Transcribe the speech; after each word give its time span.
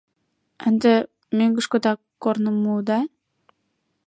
—Ынде 0.67 0.93
мӧҥгышкыда 1.37 1.93
корным 2.23 2.55
муыда? 2.63 2.99